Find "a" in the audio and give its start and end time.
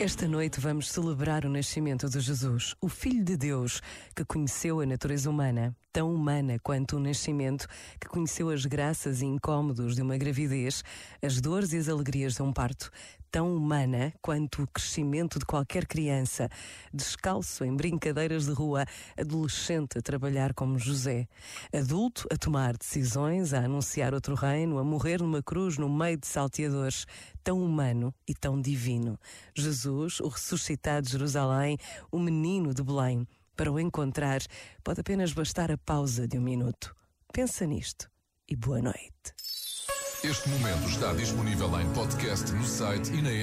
4.80-4.86, 19.96-20.02, 22.28-22.36, 23.54-23.60, 24.78-24.84, 35.70-35.78